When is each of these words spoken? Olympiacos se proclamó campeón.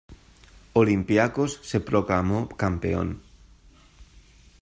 Olympiacos 0.73 1.59
se 1.61 1.79
proclamó 1.79 2.49
campeón. 2.49 3.21